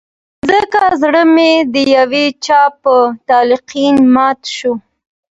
ځکه 0.49 0.81
زړه 1.01 1.23
مې 1.33 1.51
د 1.73 1.75
يو 1.93 2.05
چا 2.45 2.61
په 2.83 2.93
تلقين 3.27 3.95
مات 4.15 4.39
شو 4.55 4.73